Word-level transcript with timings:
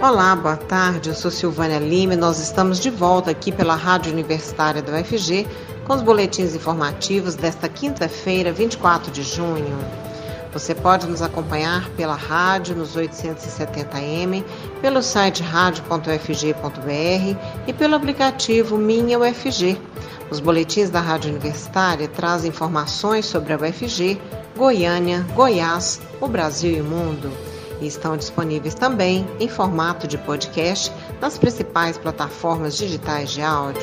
Olá, 0.00 0.36
boa 0.36 0.56
tarde. 0.56 1.08
Eu 1.08 1.14
sou 1.14 1.28
Silvânia 1.28 1.80
Lima 1.80 2.14
e 2.14 2.16
nós 2.16 2.38
estamos 2.38 2.78
de 2.78 2.88
volta 2.88 3.32
aqui 3.32 3.50
pela 3.50 3.74
Rádio 3.74 4.12
Universitária 4.12 4.80
da 4.80 4.92
UFG 4.92 5.44
com 5.84 5.92
os 5.92 6.02
boletins 6.02 6.54
informativos 6.54 7.34
desta 7.34 7.68
quinta-feira, 7.68 8.52
24 8.52 9.10
de 9.10 9.24
junho. 9.24 9.76
Você 10.52 10.72
pode 10.72 11.08
nos 11.08 11.20
acompanhar 11.20 11.90
pela 11.96 12.14
rádio 12.14 12.76
nos 12.76 12.96
870m, 12.96 14.44
pelo 14.80 15.02
site 15.02 15.42
radio.ufg.br 15.42 17.36
e 17.66 17.72
pelo 17.72 17.96
aplicativo 17.96 18.78
Minha 18.78 19.18
UFG. 19.18 19.76
Os 20.30 20.38
boletins 20.38 20.90
da 20.90 21.00
Rádio 21.00 21.30
Universitária 21.30 22.06
trazem 22.06 22.50
informações 22.50 23.26
sobre 23.26 23.52
a 23.52 23.56
UFG, 23.56 24.20
Goiânia, 24.56 25.26
Goiás, 25.34 26.00
o 26.20 26.28
Brasil 26.28 26.76
e 26.76 26.80
o 26.80 26.84
mundo 26.84 27.47
e 27.80 27.86
estão 27.86 28.16
disponíveis 28.16 28.74
também 28.74 29.26
em 29.38 29.48
formato 29.48 30.06
de 30.06 30.18
podcast 30.18 30.92
nas 31.20 31.38
principais 31.38 31.96
plataformas 31.98 32.76
digitais 32.76 33.30
de 33.30 33.42
áudio. 33.42 33.82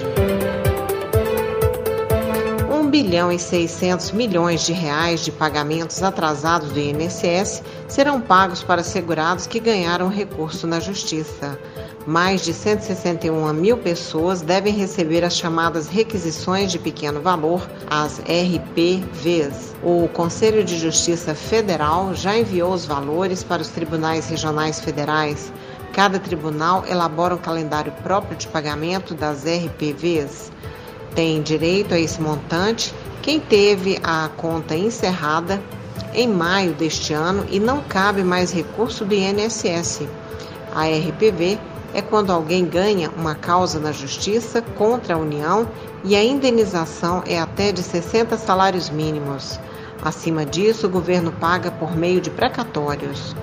1 2.71 2.89
bilhão 2.89 3.31
e 3.31 3.39
600 3.39 4.11
milhões 4.11 4.65
de 4.65 4.73
reais 4.73 5.21
de 5.21 5.31
pagamentos 5.31 6.01
atrasados 6.03 6.71
do 6.71 6.79
INSS 6.79 7.63
serão 7.87 8.19
pagos 8.19 8.63
para 8.63 8.83
segurados 8.83 9.47
que 9.47 9.59
ganharam 9.59 10.07
recurso 10.07 10.65
na 10.65 10.79
Justiça. 10.79 11.59
Mais 12.05 12.41
de 12.41 12.53
161 12.53 13.51
mil 13.53 13.77
pessoas 13.77 14.41
devem 14.41 14.73
receber 14.73 15.23
as 15.23 15.35
chamadas 15.35 15.87
requisições 15.87 16.71
de 16.71 16.77
pequeno 16.77 17.19
valor, 17.21 17.67
as 17.89 18.19
RPVs. 18.19 19.75
O 19.83 20.07
Conselho 20.09 20.63
de 20.63 20.77
Justiça 20.77 21.33
Federal 21.33 22.13
já 22.13 22.37
enviou 22.37 22.73
os 22.73 22.85
valores 22.85 23.43
para 23.43 23.61
os 23.61 23.69
tribunais 23.69 24.27
regionais 24.27 24.79
federais. 24.79 25.51
Cada 25.93 26.19
tribunal 26.19 26.83
elabora 26.87 27.33
um 27.33 27.39
calendário 27.39 27.91
próprio 28.03 28.37
de 28.37 28.47
pagamento 28.47 29.15
das 29.15 29.43
RPVs. 29.45 30.51
Tem 31.15 31.41
direito 31.41 31.93
a 31.93 31.99
esse 31.99 32.21
montante 32.21 32.93
quem 33.21 33.39
teve 33.39 33.97
a 34.03 34.29
conta 34.37 34.75
encerrada 34.75 35.59
em 36.13 36.27
maio 36.27 36.73
deste 36.73 37.13
ano 37.13 37.45
e 37.49 37.59
não 37.59 37.81
cabe 37.81 38.23
mais 38.23 38.51
recurso 38.51 39.05
do 39.05 39.13
INSS. 39.13 40.07
A 40.73 40.85
RPV 40.85 41.59
é 41.93 42.01
quando 42.01 42.31
alguém 42.31 42.65
ganha 42.65 43.09
uma 43.17 43.35
causa 43.35 43.79
na 43.79 43.91
justiça 43.91 44.61
contra 44.61 45.15
a 45.15 45.17
União 45.17 45.67
e 46.03 46.15
a 46.15 46.23
indenização 46.23 47.23
é 47.25 47.39
até 47.39 47.71
de 47.71 47.81
60 47.81 48.37
salários 48.37 48.89
mínimos. 48.89 49.59
Acima 50.01 50.45
disso, 50.45 50.87
o 50.87 50.89
governo 50.89 51.31
paga 51.31 51.71
por 51.71 51.95
meio 51.95 52.19
de 52.19 52.29
precatórios. 52.29 53.35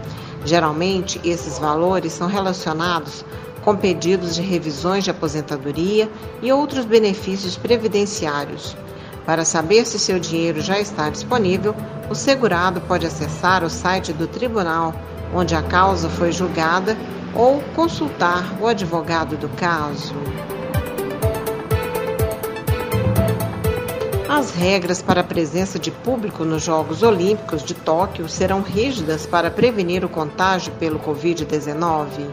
Geralmente, 0.45 1.21
esses 1.25 1.59
valores 1.59 2.13
são 2.13 2.27
relacionados 2.27 3.25
com 3.63 3.77
pedidos 3.77 4.35
de 4.35 4.43
revisões 4.43 5.05
de 5.05 5.11
aposentadoria 5.11 6.11
e 6.43 6.53
outros 6.53 6.85
benefícios 6.85 7.57
previdenciários. 7.57 8.77
Para 9.25 9.45
saber 9.45 9.87
se 9.87 9.99
seu 9.99 10.19
dinheiro 10.19 10.61
já 10.61 10.79
está 10.81 11.09
disponível, 11.09 11.75
o 12.13 12.15
segurado 12.15 12.79
pode 12.83 13.07
acessar 13.07 13.65
o 13.65 13.71
site 13.71 14.13
do 14.13 14.27
tribunal 14.27 14.95
onde 15.35 15.55
a 15.55 15.63
causa 15.63 16.11
foi 16.11 16.31
julgada 16.31 16.95
ou 17.35 17.63
consultar 17.75 18.55
o 18.61 18.67
advogado 18.67 19.35
do 19.39 19.49
caso. 19.49 20.15
As 24.29 24.51
regras 24.51 25.01
para 25.01 25.23
a 25.23 25.25
presença 25.25 25.79
de 25.79 25.91
público 25.91 26.45
nos 26.45 26.63
Jogos 26.63 27.03
Olímpicos 27.03 27.65
de 27.65 27.73
Tóquio 27.73 28.29
serão 28.29 28.61
rígidas 28.61 29.25
para 29.25 29.51
prevenir 29.51 30.05
o 30.05 30.09
contágio 30.09 30.71
pelo 30.75 30.99
Covid-19. 30.99 32.29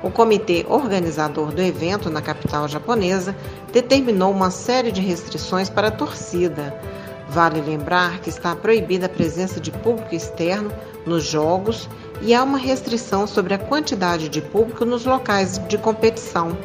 O 0.00 0.12
comitê 0.12 0.64
organizador 0.68 1.50
do 1.50 1.60
evento 1.60 2.08
na 2.08 2.22
capital 2.22 2.68
japonesa 2.68 3.34
determinou 3.72 4.30
uma 4.30 4.52
série 4.52 4.92
de 4.92 5.00
restrições 5.00 5.68
para 5.68 5.88
a 5.88 5.90
torcida. 5.90 6.93
Vale 7.28 7.60
lembrar 7.60 8.20
que 8.20 8.28
está 8.28 8.54
proibida 8.54 9.06
a 9.06 9.08
presença 9.08 9.58
de 9.58 9.70
público 9.70 10.14
externo 10.14 10.70
nos 11.06 11.24
jogos 11.24 11.88
e 12.20 12.34
há 12.34 12.42
uma 12.42 12.58
restrição 12.58 13.26
sobre 13.26 13.54
a 13.54 13.58
quantidade 13.58 14.28
de 14.28 14.40
público 14.40 14.84
nos 14.84 15.04
locais 15.04 15.58
de 15.66 15.78
competição. 15.78 16.56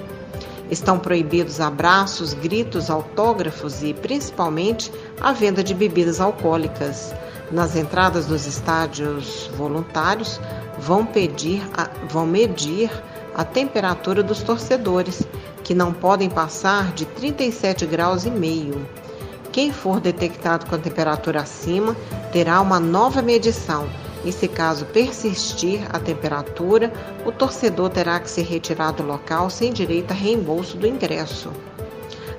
Estão 0.70 1.00
proibidos 1.00 1.60
abraços, 1.60 2.34
gritos, 2.34 2.90
autógrafos 2.90 3.82
e, 3.82 3.94
principalmente, 3.94 4.92
a 5.20 5.34
venda 5.34 5.64
de 5.64 5.74
bebidas 5.74 6.22
alcoólicas. 6.22 7.14
Nas 7.52 7.76
entradas 7.76 8.28
dos 8.28 8.46
estádios 8.46 9.50
voluntários, 9.56 10.40
vão, 10.78 11.04
pedir 11.04 11.64
a, 11.76 11.90
vão 12.08 12.28
medir 12.28 12.92
a 13.34 13.44
temperatura 13.44 14.22
dos 14.22 14.44
torcedores, 14.44 15.24
que 15.64 15.74
não 15.74 15.92
podem 15.92 16.30
passar 16.30 16.94
de 16.94 17.06
37 17.06 17.88
graus 17.88 18.26
e 18.26 18.30
meio. 18.30 18.86
Quem 19.52 19.72
for 19.72 20.00
detectado 20.00 20.66
com 20.68 20.76
a 20.76 20.80
temperatura 20.80 21.42
acima 21.42 21.96
terá 22.32 22.62
uma 22.62 22.80
nova 22.80 23.22
medição 23.22 23.88
e, 24.24 24.32
se 24.32 24.48
caso 24.48 24.86
persistir 24.86 25.82
a 25.90 26.00
temperatura, 26.00 26.92
o 27.26 27.32
torcedor 27.32 27.90
terá 27.90 28.20
que 28.20 28.30
ser 28.30 28.44
retirado 28.44 29.02
do 29.02 29.10
local 29.10 29.50
sem 29.50 29.74
direito 29.74 30.12
a 30.12 30.14
reembolso 30.14 30.78
do 30.78 30.86
ingresso. 30.86 31.52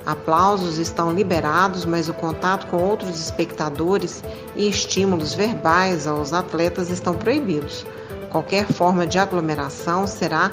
Aplausos 0.06 0.78
estão 0.78 1.12
liberados, 1.12 1.84
mas 1.84 2.08
o 2.08 2.14
contato 2.14 2.66
com 2.68 2.78
outros 2.78 3.20
espectadores 3.20 4.22
e 4.56 4.68
estímulos 4.68 5.34
verbais 5.34 6.06
aos 6.06 6.32
atletas 6.32 6.90
estão 6.90 7.14
proibidos. 7.14 7.84
Qualquer 8.30 8.66
forma 8.66 9.06
de 9.06 9.18
aglomeração 9.18 10.06
será 10.06 10.50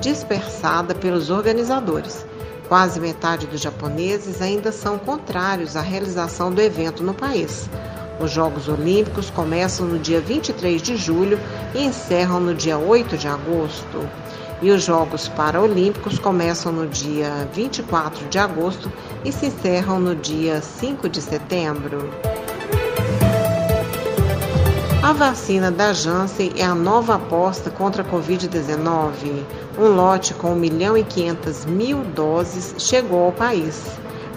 dispersada 0.00 0.94
pelos 0.94 1.30
organizadores. 1.30 2.26
Quase 2.68 3.00
metade 3.00 3.46
dos 3.46 3.62
japoneses 3.62 4.42
ainda 4.42 4.70
são 4.70 4.98
contrários 4.98 5.74
à 5.74 5.80
realização 5.80 6.52
do 6.52 6.60
evento 6.60 7.02
no 7.02 7.14
país. 7.14 7.66
Os 8.20 8.30
Jogos 8.30 8.68
Olímpicos 8.68 9.30
começam 9.30 9.86
no 9.86 9.98
dia 9.98 10.20
23 10.20 10.82
de 10.82 10.94
julho 10.94 11.40
e 11.74 11.82
encerram 11.82 12.40
no 12.40 12.54
dia 12.54 12.76
8 12.76 13.16
de 13.16 13.26
agosto. 13.26 14.06
E 14.60 14.70
os 14.70 14.84
Jogos 14.84 15.28
Paralímpicos 15.28 16.18
começam 16.18 16.70
no 16.70 16.86
dia 16.86 17.48
24 17.54 18.28
de 18.28 18.38
agosto 18.38 18.92
e 19.24 19.32
se 19.32 19.46
encerram 19.46 19.98
no 19.98 20.14
dia 20.14 20.60
5 20.60 21.08
de 21.08 21.22
setembro. 21.22 22.10
A 25.08 25.12
vacina 25.14 25.70
da 25.70 25.94
Janssen 25.94 26.52
é 26.54 26.62
a 26.62 26.74
nova 26.74 27.14
aposta 27.14 27.70
contra 27.70 28.02
a 28.02 28.04
Covid-19. 28.04 29.42
Um 29.78 29.88
lote 29.94 30.34
com 30.34 30.52
1 30.52 30.54
milhão 30.54 30.98
e 30.98 31.02
500 31.02 31.64
mil 31.64 32.04
doses 32.04 32.74
chegou 32.76 33.24
ao 33.24 33.32
país. 33.32 33.86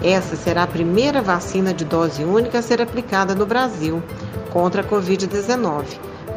Essa 0.02 0.34
será 0.34 0.62
a 0.62 0.66
primeira 0.66 1.20
vacina 1.20 1.74
de 1.74 1.84
dose 1.84 2.24
única 2.24 2.60
a 2.60 2.62
ser 2.62 2.80
aplicada 2.80 3.34
no 3.34 3.44
Brasil 3.44 4.02
contra 4.50 4.80
a 4.80 4.84
Covid-19. 4.84 5.84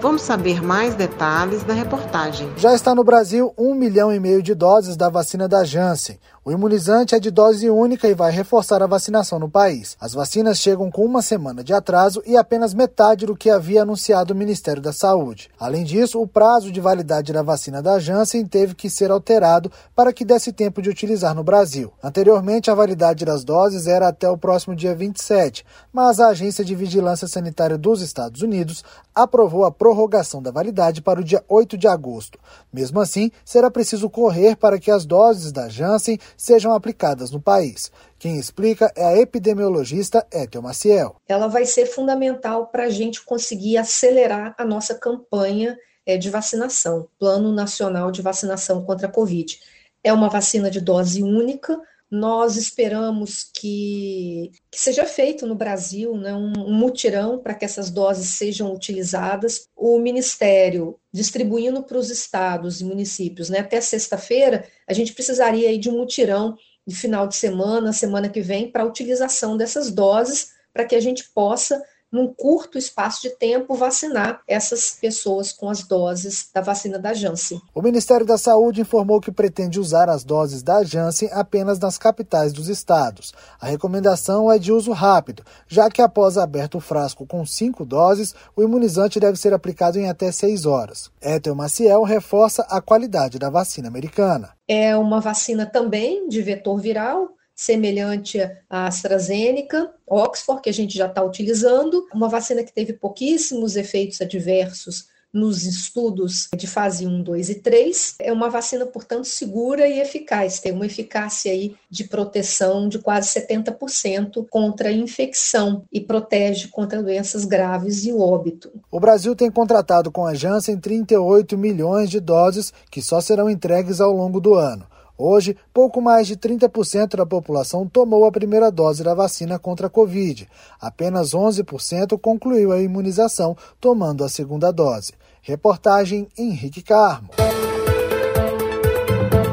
Vamos 0.02 0.22
saber 0.22 0.62
mais 0.62 0.94
detalhes 0.96 1.66
na 1.66 1.74
reportagem. 1.74 2.52
Já 2.58 2.74
está 2.74 2.94
no 2.94 3.04
Brasil 3.04 3.54
um 3.58 3.74
milhão 3.74 4.14
e 4.14 4.20
meio 4.20 4.42
de 4.42 4.54
doses 4.54 4.96
da 4.96 5.10
vacina 5.10 5.48
da 5.48 5.64
Janssen. 5.64 6.20
O 6.48 6.52
imunizante 6.52 7.16
é 7.16 7.20
de 7.20 7.32
dose 7.32 7.68
única 7.72 8.08
e 8.08 8.14
vai 8.14 8.32
reforçar 8.32 8.84
a 8.84 8.86
vacinação 8.86 9.40
no 9.40 9.50
país. 9.50 9.98
As 10.00 10.14
vacinas 10.14 10.60
chegam 10.60 10.92
com 10.92 11.04
uma 11.04 11.24
semana 11.24 11.64
de 11.64 11.74
atraso 11.74 12.22
e 12.24 12.38
apenas 12.38 12.72
metade 12.72 13.26
do 13.26 13.36
que 13.36 13.50
havia 13.50 13.82
anunciado 13.82 14.32
o 14.32 14.38
Ministério 14.38 14.80
da 14.80 14.94
Saúde. 14.94 15.50
Além 15.60 15.84
disso, 15.84 16.22
o 16.22 16.28
prazo 16.28 16.72
de 16.72 16.80
validade 16.80 17.34
da 17.34 17.42
vacina 17.42 17.82
da 17.82 17.98
Janssen 17.98 18.46
teve 18.46 18.76
que 18.76 18.92
ser 18.92 19.10
alterado 19.10 19.72
para 19.96 20.14
que 20.14 20.24
desse 20.24 20.54
tempo 20.54 20.84
de 20.84 20.90
utilizar 20.90 21.34
no 21.34 21.44
Brasil. 21.44 21.92
Anteriormente, 22.04 22.70
a 22.70 22.76
validade 22.76 23.26
das 23.26 23.44
doses 23.44 23.88
era 23.88 24.08
até 24.08 24.30
o 24.30 24.38
próximo 24.38 24.76
dia 24.76 24.94
27, 24.94 25.66
mas 25.92 26.20
a 26.20 26.28
Agência 26.28 26.64
de 26.64 26.76
Vigilância 26.76 27.28
Sanitária 27.28 27.76
dos 27.76 28.04
Estados 28.04 28.44
Unidos 28.44 28.84
aprovou 29.16 29.66
a 29.66 29.72
prorrogação 29.86 30.42
da 30.42 30.50
validade 30.50 31.00
para 31.00 31.20
o 31.20 31.24
dia 31.24 31.44
8 31.48 31.78
de 31.78 31.88
agosto. 31.88 32.40
Mesmo 32.74 33.00
assim, 33.00 33.30
será 33.46 33.70
preciso 33.70 34.10
correr 34.10 34.56
para 34.56 34.80
que 34.80 34.90
as 34.90 35.06
doses 35.06 35.52
da 35.52 35.70
Janssen 35.70 36.18
sejam 36.36 36.74
aplicadas 36.74 37.30
no 37.30 37.40
país. 37.40 37.92
Quem 38.18 38.40
explica 38.40 38.92
é 38.96 39.06
a 39.06 39.16
epidemiologista 39.16 40.26
Ethel 40.34 40.64
Maciel. 40.64 41.18
Ela 41.28 41.46
vai 41.46 41.68
ser 41.68 41.86
fundamental 41.86 42.66
para 42.66 42.86
a 42.86 42.90
gente 42.90 43.24
conseguir 43.24 43.78
acelerar 43.78 44.56
a 44.58 44.66
nossa 44.66 44.96
campanha 44.96 45.78
é, 46.04 46.18
de 46.18 46.32
vacinação, 46.32 47.08
Plano 47.20 47.54
Nacional 47.54 48.10
de 48.10 48.24
Vacinação 48.24 48.84
contra 48.84 49.06
a 49.06 49.12
Covid. 49.12 49.60
É 50.04 50.12
uma 50.12 50.30
vacina 50.30 50.72
de 50.72 50.82
dose 50.82 51.22
única, 51.22 51.80
nós 52.10 52.56
esperamos 52.56 53.44
que, 53.44 54.52
que, 54.72 54.80
seja 54.80 55.06
feito 55.06 55.46
no 55.48 55.56
Brasil 55.56 56.16
né, 56.16 56.34
um, 56.34 56.54
um 56.58 56.74
mutirão 56.74 57.40
para 57.40 57.54
que 57.54 57.66
essas 57.66 57.90
doses 57.90 58.30
sejam 58.30 58.74
utilizadas. 58.74 59.68
O 59.76 60.00
Ministério 60.00 61.00
distribuindo 61.12 61.84
para 61.84 61.98
os 61.98 62.10
estados 62.10 62.82
e 62.82 62.86
municípios 62.86 63.50
né, 63.50 63.60
até 63.60 63.82
sexta-feira, 63.82 64.68
a 64.88 64.94
gente 64.94 65.14
precisaria 65.14 65.70
aí 65.70 65.78
de 65.78 65.90
um 65.90 65.98
mutirão 65.98 66.56
de 66.86 66.96
final 66.96 67.28
de 67.28 67.36
semana, 67.36 67.92
semana 67.92 68.30
que 68.30 68.42
vem, 68.42 68.72
para 68.72 68.84
a 68.84 68.88
utilização 68.88 69.58
dessas 69.58 69.90
doses, 69.90 70.54
para 70.72 70.86
que 70.86 70.96
a 70.96 71.00
gente 71.00 71.30
possa 71.34 71.82
num 72.16 72.34
curto 72.34 72.78
espaço 72.78 73.22
de 73.24 73.30
tempo, 73.32 73.76
vacinar 73.76 74.40
essas 74.48 74.92
pessoas 74.92 75.52
com 75.52 75.70
as 75.70 75.84
doses 75.84 76.50
da 76.54 76.62
vacina 76.62 76.98
da 76.98 77.14
Janssen. 77.14 77.62
O 77.74 77.82
Ministério 77.82 78.26
da 78.26 78.38
Saúde 78.38 78.80
informou 78.80 79.20
que 79.20 79.34
pretende 79.34 79.82
usar 79.82 80.10
as 80.10 80.24
doses 80.24 80.64
da 80.64 80.82
Janssen 80.82 81.30
apenas 81.34 81.78
nas 81.78 81.98
capitais 81.98 82.54
dos 82.54 82.70
estados. 82.70 83.34
A 83.60 83.68
recomendação 83.68 84.50
é 84.50 84.58
de 84.58 84.72
uso 84.72 84.94
rápido, 84.94 85.44
já 85.68 85.90
que 85.90 86.02
após 86.02 86.38
aberto 86.38 86.78
o 86.78 86.82
frasco 86.82 87.26
com 87.26 87.46
cinco 87.46 87.84
doses, 87.84 88.34
o 88.56 88.64
imunizante 88.64 89.20
deve 89.20 89.38
ser 89.38 89.54
aplicado 89.54 90.00
em 90.00 90.08
até 90.08 90.32
seis 90.32 90.66
horas. 90.66 91.12
Ethel 91.22 91.54
Maciel 91.54 92.04
reforça 92.04 92.66
a 92.70 92.80
qualidade 92.80 93.38
da 93.38 93.50
vacina 93.50 93.90
americana. 93.90 94.56
É 94.68 94.96
uma 94.96 95.20
vacina 95.20 95.66
também 95.66 96.28
de 96.28 96.42
vetor 96.42 96.80
viral, 96.80 97.35
semelhante 97.56 98.40
à 98.70 98.88
AstraZeneca, 98.88 99.92
Oxford, 100.06 100.62
que 100.62 100.70
a 100.70 100.74
gente 100.74 100.98
já 100.98 101.08
está 101.08 101.24
utilizando, 101.24 102.06
uma 102.14 102.28
vacina 102.28 102.64
que 102.64 102.74
teve 102.74 102.94
pouquíssimos 102.94 103.76
efeitos 103.76 104.22
adversos 104.22 105.08
nos 105.36 105.66
estudos 105.66 106.48
de 106.56 106.66
fase 106.66 107.06
1, 107.06 107.22
2 107.22 107.50
e 107.50 107.56
3. 107.56 108.16
É 108.20 108.32
uma 108.32 108.50
vacina, 108.50 108.86
portanto, 108.86 109.26
segura 109.26 109.86
e 109.86 110.00
eficaz, 110.00 110.62
tem 110.62 110.72
uma 110.72 110.86
eficácia 110.86 111.52
aí 111.52 111.76
de 111.90 112.06
proteção 112.06 112.88
de 112.88 113.00
quase 113.00 113.38
70% 113.40 114.48
contra 114.50 114.88
a 114.88 114.94
infecção 114.94 115.84
e 115.92 116.00
protege 116.00 116.70
contra 116.70 117.04
doenças 117.04 117.44
graves 117.44 118.06
e 118.06 118.14
óbito. 118.14 118.72
O 118.90 119.00
Brasil 119.00 119.36
tem 119.36 119.52
contratado 119.52 120.10
com 120.10 120.26
a 120.26 120.34
Janssen 120.34 120.80
38 120.80 121.58
milhões 121.58 122.10
de 122.10 122.22
doses 122.22 122.72
que 122.90 123.02
só 123.02 123.20
serão 123.20 123.50
entregues 123.50 124.00
ao 124.00 124.14
longo 124.14 124.40
do 124.40 124.56
ano. 124.56 124.88
Hoje, 125.18 125.56
pouco 125.74 126.02
mais 126.02 126.28
de 126.28 126.36
30% 126.36 127.16
da 127.16 127.26
população 127.26 127.88
tomou 127.88 128.26
a 128.26 128.32
primeira 128.32 128.70
dose 128.70 129.04
da 129.04 129.14
vacina 129.14 129.58
contra 129.58 129.88
a 129.88 129.90
Covid. 129.90 130.48
Apenas 130.80 131.32
11% 131.32 132.20
concluiu 132.20 132.74
a 132.74 132.82
imunização 132.82 133.56
tomando 133.80 134.24
a 134.24 134.30
segunda 134.30 134.72
dose. 134.72 135.14
Reportagem 135.42 136.28
Henrique 136.38 136.82
Carmo. 136.82 137.30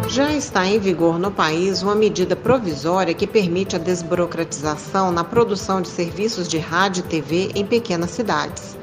Já 0.09 0.32
está 0.32 0.67
em 0.67 0.79
vigor 0.79 1.19
no 1.19 1.31
país 1.31 1.81
uma 1.82 1.94
medida 1.94 2.37
provisória 2.37 3.15
que 3.15 3.26
permite 3.26 3.76
a 3.76 3.79
desburocratização 3.79 5.11
na 5.11 5.25
produção 5.25 5.81
de 5.81 5.88
serviços 5.88 6.49
de 6.49 6.58
rádio 6.58 7.05
e 7.05 7.08
TV 7.08 7.50
em 7.55 7.65
pequenas 7.65 8.11
cidades. 8.11 8.76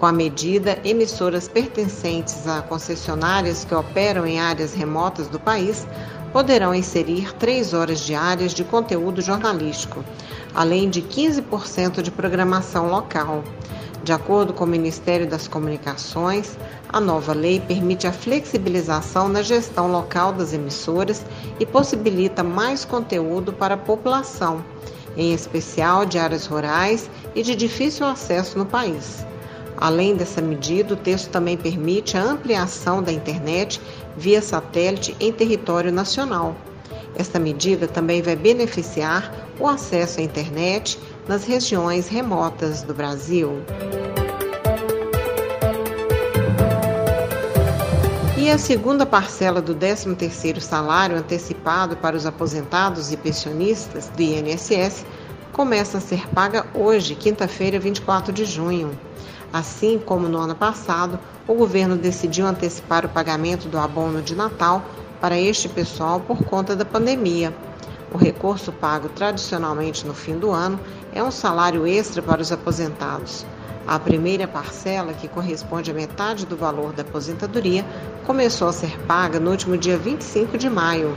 Com 0.00 0.06
a 0.06 0.12
medida, 0.12 0.78
emissoras 0.82 1.46
pertencentes 1.46 2.46
a 2.46 2.62
concessionárias 2.62 3.66
que 3.66 3.74
operam 3.74 4.26
em 4.26 4.40
áreas 4.40 4.72
remotas 4.72 5.28
do 5.28 5.38
país 5.38 5.86
poderão 6.32 6.74
inserir 6.74 7.32
três 7.34 7.74
horas 7.74 8.00
diárias 8.00 8.52
de 8.52 8.64
conteúdo 8.64 9.20
jornalístico, 9.20 10.04
além 10.54 10.88
de 10.88 11.02
15% 11.02 12.02
de 12.02 12.10
programação 12.10 12.88
local. 12.88 13.42
De 14.02 14.12
acordo 14.12 14.52
com 14.52 14.64
o 14.64 14.66
Ministério 14.66 15.28
das 15.28 15.46
Comunicações, 15.46 16.56
a 16.88 17.00
nova 17.00 17.34
lei 17.34 17.60
permite 17.60 18.06
a 18.06 18.12
flexibilização 18.12 19.28
na 19.28 19.42
gestão 19.42 19.92
local 19.92 20.32
das 20.32 20.52
emissoras 20.52 21.24
e 21.58 21.66
possibilita 21.66 22.42
mais 22.42 22.84
conteúdo 22.84 23.52
para 23.52 23.74
a 23.74 23.78
população, 23.78 24.64
em 25.16 25.34
especial 25.34 26.06
de 26.06 26.18
áreas 26.18 26.46
rurais 26.46 27.10
e 27.34 27.42
de 27.42 27.54
difícil 27.54 28.06
acesso 28.06 28.56
no 28.56 28.64
país. 28.64 29.24
Além 29.76 30.14
dessa 30.14 30.42
medida, 30.42 30.92
o 30.92 30.96
texto 30.96 31.30
também 31.30 31.56
permite 31.56 32.16
a 32.16 32.22
ampliação 32.22 33.02
da 33.02 33.10
internet 33.12 33.80
via 34.16 34.42
satélite 34.42 35.16
em 35.20 35.32
território 35.32 35.92
nacional. 35.92 36.56
Esta 37.16 37.38
medida 37.38 37.86
também 37.86 38.22
vai 38.22 38.36
beneficiar 38.36 39.32
o 39.58 39.66
acesso 39.66 40.20
à 40.20 40.22
internet 40.22 40.98
nas 41.28 41.44
regiões 41.44 42.08
remotas 42.08 42.82
do 42.82 42.94
Brasil. 42.94 43.62
E 48.36 48.48
a 48.48 48.58
segunda 48.58 49.04
parcela 49.04 49.60
do 49.60 49.74
13º 49.74 50.60
salário 50.60 51.16
antecipado 51.16 51.96
para 51.96 52.16
os 52.16 52.24
aposentados 52.24 53.12
e 53.12 53.16
pensionistas 53.16 54.08
do 54.08 54.22
INSS 54.22 55.04
começa 55.52 55.98
a 55.98 56.00
ser 56.00 56.26
paga 56.30 56.66
hoje, 56.74 57.14
quinta-feira, 57.14 57.78
24 57.78 58.32
de 58.32 58.44
junho. 58.44 58.98
Assim 59.52 59.98
como 59.98 60.28
no 60.28 60.38
ano 60.38 60.54
passado, 60.54 61.18
o 61.46 61.54
governo 61.54 61.96
decidiu 61.96 62.46
antecipar 62.46 63.04
o 63.04 63.08
pagamento 63.08 63.68
do 63.68 63.78
abono 63.78 64.22
de 64.22 64.36
Natal 64.36 64.84
para 65.20 65.38
este 65.38 65.68
pessoal 65.68 66.20
por 66.20 66.44
conta 66.44 66.76
da 66.76 66.84
pandemia. 66.84 67.52
O 68.12 68.16
recurso 68.16 68.72
pago 68.72 69.08
tradicionalmente 69.08 70.06
no 70.06 70.14
fim 70.14 70.38
do 70.38 70.50
ano 70.50 70.78
é 71.12 71.22
um 71.22 71.30
salário 71.32 71.86
extra 71.86 72.22
para 72.22 72.40
os 72.40 72.52
aposentados. 72.52 73.44
A 73.86 73.98
primeira 73.98 74.46
parcela, 74.46 75.12
que 75.12 75.26
corresponde 75.26 75.90
à 75.90 75.94
metade 75.94 76.46
do 76.46 76.56
valor 76.56 76.92
da 76.92 77.02
aposentadoria, 77.02 77.84
começou 78.24 78.68
a 78.68 78.72
ser 78.72 78.96
paga 79.00 79.40
no 79.40 79.50
último 79.50 79.76
dia 79.76 79.98
25 79.98 80.56
de 80.56 80.70
maio. 80.70 81.12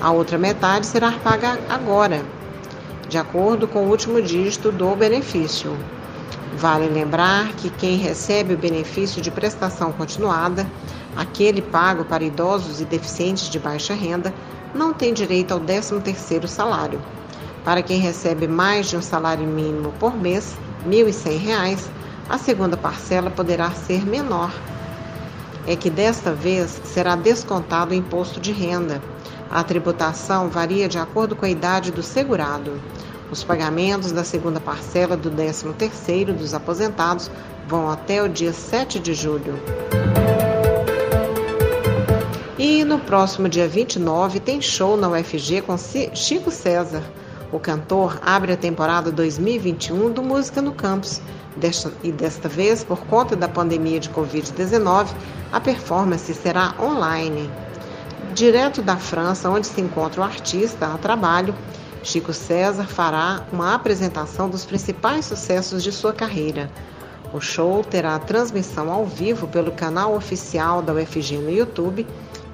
A 0.00 0.10
outra 0.10 0.38
metade 0.38 0.86
será 0.86 1.12
paga 1.12 1.58
agora, 1.68 2.24
de 3.06 3.18
acordo 3.18 3.68
com 3.68 3.80
o 3.80 3.90
último 3.90 4.22
dígito 4.22 4.72
do 4.72 4.96
benefício. 4.96 5.76
Vale 6.56 6.88
lembrar 6.88 7.52
que 7.54 7.70
quem 7.70 7.96
recebe 7.96 8.54
o 8.54 8.58
benefício 8.58 9.22
de 9.22 9.30
prestação 9.30 9.92
continuada, 9.92 10.66
aquele 11.16 11.62
pago 11.62 12.04
para 12.04 12.24
idosos 12.24 12.80
e 12.80 12.84
deficientes 12.84 13.48
de 13.48 13.58
baixa 13.58 13.94
renda, 13.94 14.34
não 14.74 14.92
tem 14.92 15.14
direito 15.14 15.52
ao 15.52 15.60
13º 15.60 16.46
salário. 16.46 17.00
Para 17.64 17.82
quem 17.82 17.98
recebe 17.98 18.48
mais 18.48 18.88
de 18.88 18.96
um 18.96 19.02
salário 19.02 19.46
mínimo 19.46 19.92
por 19.98 20.16
mês, 20.16 20.56
R$ 20.84 20.90
1.100, 20.90 21.78
a 22.28 22.38
segunda 22.38 22.76
parcela 22.76 23.30
poderá 23.30 23.70
ser 23.70 24.04
menor. 24.06 24.52
É 25.66 25.76
que 25.76 25.90
desta 25.90 26.32
vez 26.32 26.80
será 26.84 27.16
descontado 27.16 27.92
o 27.92 27.94
imposto 27.94 28.40
de 28.40 28.50
renda. 28.50 29.02
A 29.50 29.62
tributação 29.62 30.48
varia 30.48 30.88
de 30.88 30.98
acordo 30.98 31.36
com 31.36 31.44
a 31.44 31.50
idade 31.50 31.90
do 31.90 32.02
segurado. 32.02 32.80
Os 33.30 33.44
pagamentos 33.44 34.10
da 34.10 34.24
segunda 34.24 34.60
parcela 34.60 35.16
do 35.16 35.30
13º 35.30 36.32
dos 36.32 36.52
aposentados 36.52 37.30
vão 37.68 37.88
até 37.88 38.20
o 38.20 38.28
dia 38.28 38.52
7 38.52 38.98
de 38.98 39.14
julho. 39.14 39.54
E 42.58 42.84
no 42.84 42.98
próximo 42.98 43.48
dia 43.48 43.68
29 43.68 44.40
tem 44.40 44.60
show 44.60 44.96
na 44.96 45.08
UFG 45.08 45.62
com 45.62 45.76
Chico 45.78 46.50
César. 46.50 47.04
O 47.52 47.60
cantor 47.60 48.18
abre 48.20 48.52
a 48.52 48.56
temporada 48.56 49.12
2021 49.12 50.10
do 50.12 50.22
Música 50.22 50.60
no 50.60 50.72
Campus. 50.72 51.20
Desta, 51.56 51.92
e 52.02 52.12
desta 52.12 52.48
vez, 52.48 52.84
por 52.84 52.98
conta 53.06 53.34
da 53.34 53.48
pandemia 53.48 53.98
de 53.98 54.08
Covid-19, 54.10 55.08
a 55.52 55.60
performance 55.60 56.32
será 56.34 56.74
online. 56.80 57.50
Direto 58.34 58.82
da 58.82 58.96
França, 58.96 59.50
onde 59.50 59.66
se 59.66 59.80
encontra 59.80 60.20
o 60.20 60.24
artista 60.24 60.86
a 60.86 60.98
trabalho, 60.98 61.54
Chico 62.02 62.32
César 62.32 62.86
fará 62.86 63.46
uma 63.52 63.74
apresentação 63.74 64.48
dos 64.48 64.64
principais 64.64 65.26
sucessos 65.26 65.82
de 65.82 65.92
sua 65.92 66.12
carreira. 66.12 66.70
O 67.32 67.40
show 67.40 67.84
terá 67.84 68.18
transmissão 68.18 68.90
ao 68.90 69.06
vivo 69.06 69.46
pelo 69.46 69.70
canal 69.70 70.14
oficial 70.14 70.82
da 70.82 70.92
UFG 70.92 71.36
no 71.38 71.50
YouTube, 71.50 72.06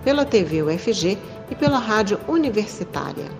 pela 0.04 0.24
TV 0.24 0.62
UFG 0.62 1.16
e 1.50 1.54
pela 1.54 1.78
rádio 1.78 2.18
universitária. 2.28 3.30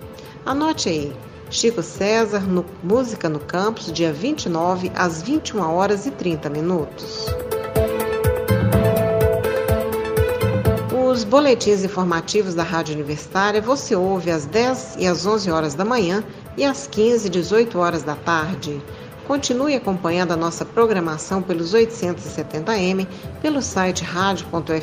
Anote 0.45 0.89
aí, 0.89 1.13
Chico 1.51 1.83
César 1.83 2.41
no 2.41 2.65
Música 2.83 3.29
no 3.29 3.39
Campus, 3.41 3.93
dia 3.93 4.13
29 4.13 4.91
às 4.95 5.23
21 5.23 5.61
horas 5.61 6.07
e 6.07 6.11
30 6.11 6.49
minutos. 6.51 7.27
Os 11.17 11.25
boletins 11.25 11.83
informativos 11.83 12.53
da 12.53 12.63
Rádio 12.63 12.95
Universitária 12.95 13.63
você 13.63 13.97
ouve 13.97 14.31
às 14.31 14.45
10 14.45 14.97
e 14.99 15.07
às 15.07 15.25
11 15.25 15.51
horas 15.51 15.75
da 15.75 15.83
manhã 15.83 16.23
e 16.59 16.63
às 16.63 16.87
15 16.87 17.29
e 17.29 17.31
18 17.31 17.79
horas 17.79 18.03
da 18.03 18.15
tarde. 18.15 18.83
Continue 19.27 19.75
acompanhando 19.75 20.33
a 20.33 20.37
nossa 20.37 20.63
programação 20.63 21.41
pelos 21.41 21.75
870m, 21.75 23.07
pelo 23.41 23.63
site 23.63 24.05
radio.fg.br 24.05 24.75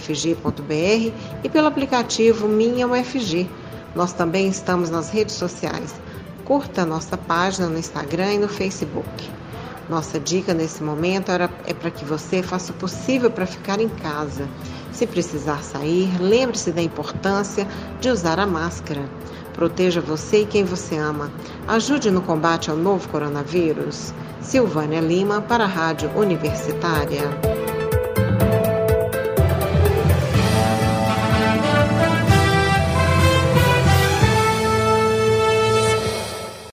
e 1.43 1.49
pelo 1.49 1.67
aplicativo 1.67 2.47
Minha 2.47 2.87
UFG. 2.87 3.47
Nós 3.95 4.11
também 4.11 4.47
estamos 4.47 4.89
nas 4.89 5.11
redes 5.11 5.35
sociais. 5.35 5.93
Curta 6.45 6.81
a 6.81 6.85
nossa 6.85 7.15
página 7.15 7.67
no 7.67 7.77
Instagram 7.77 8.33
e 8.33 8.39
no 8.39 8.47
Facebook. 8.47 9.29
Nossa 9.87 10.19
dica 10.19 10.51
nesse 10.51 10.81
momento 10.81 11.29
é 11.31 11.73
para 11.75 11.91
que 11.91 12.03
você 12.03 12.41
faça 12.41 12.71
o 12.71 12.75
possível 12.75 13.29
para 13.29 13.45
ficar 13.45 13.79
em 13.79 13.89
casa. 13.89 14.47
Se 14.93 15.07
precisar 15.07 15.63
sair, 15.63 16.09
lembre-se 16.21 16.71
da 16.71 16.81
importância 16.81 17.67
de 17.99 18.09
usar 18.09 18.39
a 18.39 18.45
máscara. 18.45 19.01
Proteja 19.53 19.99
você 19.99 20.41
e 20.41 20.45
quem 20.45 20.63
você 20.63 20.95
ama. 20.95 21.31
Ajude 21.67 22.11
no 22.11 22.21
combate 22.21 22.69
ao 22.69 22.77
novo 22.77 23.09
coronavírus. 23.09 24.13
Silvânia 24.39 25.01
Lima 25.01 25.41
para 25.41 25.63
a 25.63 25.67
Rádio 25.67 26.09
Universitária. 26.15 27.52